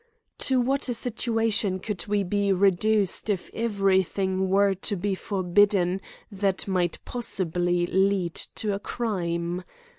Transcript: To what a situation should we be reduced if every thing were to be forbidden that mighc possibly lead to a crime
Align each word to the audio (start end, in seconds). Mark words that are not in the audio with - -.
To 0.39 0.59
what 0.59 0.89
a 0.89 0.95
situation 0.95 1.79
should 1.79 2.07
we 2.07 2.23
be 2.23 2.51
reduced 2.51 3.29
if 3.29 3.51
every 3.53 4.01
thing 4.01 4.49
were 4.49 4.73
to 4.73 4.95
be 4.95 5.13
forbidden 5.13 6.01
that 6.31 6.61
mighc 6.67 6.97
possibly 7.05 7.85
lead 7.85 8.33
to 8.33 8.73
a 8.73 8.79
crime 8.79 9.63